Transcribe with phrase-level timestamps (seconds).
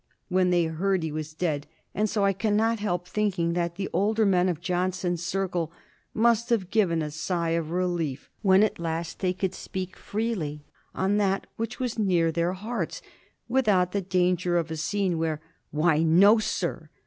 [0.29, 4.25] when they heard he was dead, and so I cannot help thinking that the older
[4.25, 5.71] men of Johnson's circle
[6.11, 11.17] must have given a sigh of relief when at last they could speak freely on
[11.17, 13.03] that which was near their hearts,
[13.47, 16.89] without the danger of a scene where "Why, no, sir!"